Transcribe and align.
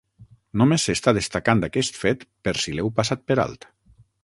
Només 0.61 0.85
s'està 0.89 1.13
destacant 1.17 1.61
aquest 1.67 2.01
fet 2.05 2.25
per 2.49 2.55
si 2.65 2.75
l'heu 2.79 2.93
passat 3.03 3.25
per 3.31 3.41
alt. 3.47 3.71